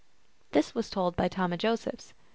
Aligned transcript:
1 0.49 0.49
1 0.49 0.49
This 0.53 0.73
was 0.73 0.89
told 0.89 1.15
by 1.15 1.27
Tomah 1.27 1.57
Josephs. 1.57 2.15